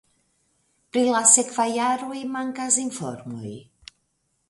[0.95, 3.57] Pri la sekvaj jaroj mankas informoj.